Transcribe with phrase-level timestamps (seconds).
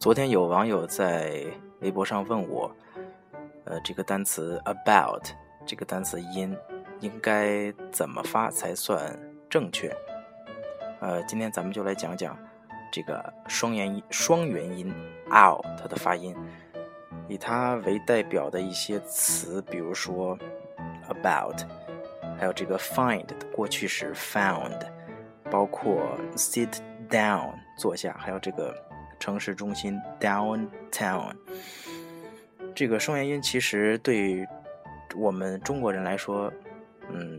[0.00, 1.44] 昨天有网友在
[1.80, 2.74] 微博上问我，
[3.64, 5.26] 呃，这个单词 about
[5.66, 6.56] 这个单词音
[7.00, 9.14] 应该怎么发才算
[9.50, 9.94] 正确？
[11.02, 12.34] 呃，今天咱们就来讲讲
[12.90, 14.90] 这个双元音双元音
[15.26, 16.34] out 它的发音，
[17.28, 20.34] 以它为代表的一些词，比如说
[21.10, 21.60] about，
[22.38, 24.80] 还有这个 find 的过去式 found，
[25.50, 26.78] 包括 sit
[27.10, 28.74] down 坐下，还有这个。
[29.20, 31.34] 城市中心 downtown，
[32.74, 34.48] 这个双元音其实对
[35.14, 36.50] 我们中国人来说，
[37.10, 37.38] 嗯，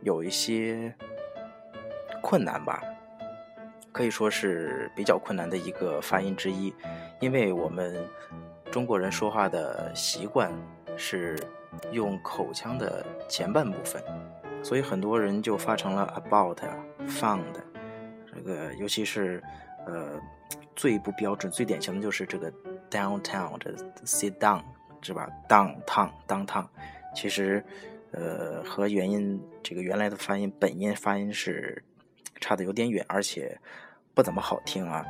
[0.00, 0.92] 有一些
[2.22, 2.82] 困难吧，
[3.92, 6.74] 可以说是比较困难的一个发音之一，
[7.20, 7.94] 因为我们
[8.70, 10.50] 中国人说话的习惯
[10.96, 11.38] 是
[11.92, 14.02] 用口腔的前半部分，
[14.62, 16.58] 所以很多人就发成了 about、
[17.06, 17.44] found，
[18.34, 19.42] 这个尤其是
[19.86, 20.18] 呃。
[20.76, 22.52] 最不标准、最典型的就是这个
[22.90, 23.70] downtown，这
[24.04, 24.62] sit down
[25.02, 26.66] 是吧？downtown downtown，
[27.14, 27.64] 其实
[28.12, 31.82] 呃和原音这个原来的发音本音发音是
[32.40, 33.58] 差的有点远，而且
[34.14, 35.04] 不怎么好听啊。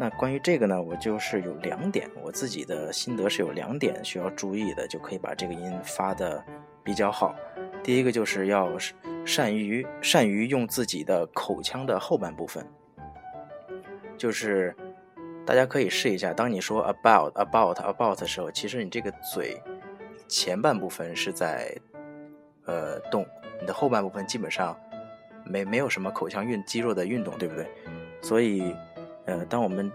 [0.00, 6.44] 那关于这个呢，我就是有两点，我自己的心得是有两点需要注意的，就可以把这个音发的
[6.82, 7.32] 比较好。
[7.84, 8.76] 第一个就是要
[9.24, 12.66] 善于善于用自己的口腔的后半部分，
[14.24, 14.74] 就是。
[15.46, 19.60] 大家可以试一下，当你说 about about about 的时候，其实你这个嘴
[20.26, 21.70] 前半部分是在
[22.64, 23.26] 呃动，
[23.60, 24.74] 你的后半部分基本上
[25.44, 27.66] 没没有什么口腔运肌肉的运动，对不对？
[28.22, 28.74] 所以
[29.26, 29.92] 呃，当我们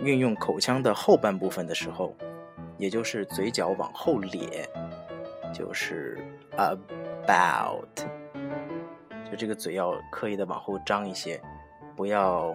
[0.00, 2.14] 运用口腔的后半部分的时候，
[2.76, 4.68] 也就是嘴角往后咧，
[5.50, 6.18] 就是
[6.58, 8.04] about，
[9.30, 11.40] 就这个嘴要刻意的往后张一些，
[11.96, 12.54] 不要。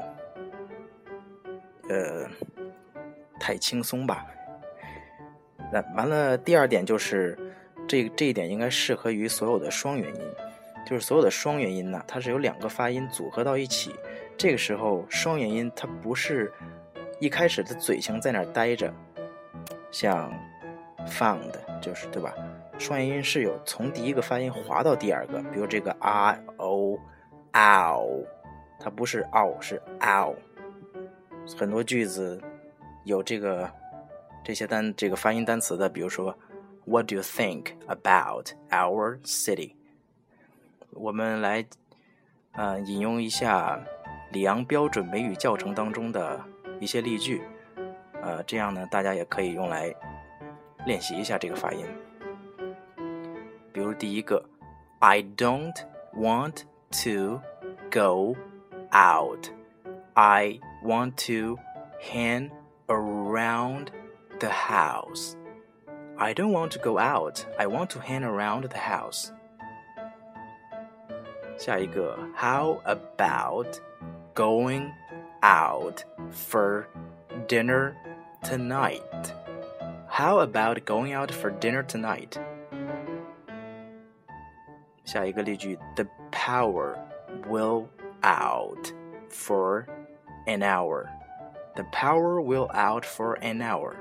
[1.89, 2.27] 呃，
[3.39, 4.25] 太轻松吧。
[5.71, 7.37] 那完了，第二点就是
[7.87, 10.21] 这这一点应该适合于所有的双元音，
[10.85, 13.95] 就是所有的双元音呢，它是有两个发音组合到一起。
[14.37, 16.51] 这个时候，双元音它不是
[17.19, 18.93] 一开始的嘴型在那儿待着，
[19.91, 20.31] 像
[21.07, 21.51] found
[21.81, 22.33] 就是对吧？
[22.77, 26.99] 双元音是有从第一个发音滑到第二个，比如这个 i o
[27.53, 28.25] ow，
[28.79, 30.35] 它不是 o 是 ow。
[31.57, 32.41] 很多句子
[33.03, 33.71] 有这个
[34.43, 36.35] 这些单这个发音单词的，比如说
[36.85, 39.73] What do you think about our city？
[40.91, 41.65] 我们来
[42.53, 43.79] 呃引用一下
[44.31, 46.39] 里昂标准美语教程当中的
[46.79, 47.41] 一些例句，
[48.21, 49.93] 呃，这样呢大家也可以用来
[50.85, 51.85] 练习一下这个发音。
[53.71, 54.43] 比如第一个
[54.99, 55.75] ，I don't
[56.15, 56.61] want
[57.03, 57.41] to
[57.91, 58.35] go
[58.91, 59.47] out。
[60.16, 61.58] I want to
[62.00, 62.50] hang
[62.88, 63.90] around
[64.40, 65.36] the house.
[66.18, 67.44] I don't want to go out.
[67.58, 69.32] I want to hang around the house.
[71.56, 73.80] 下一个，How about
[74.34, 74.90] going
[75.42, 76.86] out for
[77.48, 77.94] dinner
[78.42, 79.32] tonight?
[80.08, 82.38] How about going out for dinner tonight?
[85.04, 86.96] 下一个例句，The power
[87.48, 87.86] will
[88.22, 88.92] out
[89.30, 89.84] for
[90.45, 91.05] an hour.
[91.75, 93.93] The power will out for an hour.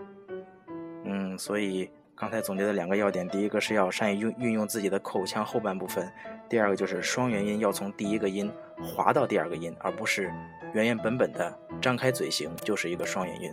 [1.05, 6.11] 嗯，所以刚才总结的两个要点，第一个是要善于运运用自己的口腔后半部分，
[6.49, 8.51] 第二个就是双元音要从第一个音
[8.81, 10.33] 滑到第二个音，而不是
[10.73, 13.53] 原原本本的张开嘴型就是一个双元音。